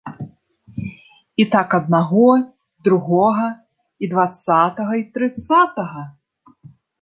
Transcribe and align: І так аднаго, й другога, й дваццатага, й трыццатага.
І 1.43 1.45
так 1.55 1.69
аднаго, 1.79 2.23
й 2.39 2.45
другога, 2.87 3.45
й 4.05 4.11
дваццатага, 4.15 4.93
й 5.01 5.03
трыццатага. 5.19 6.01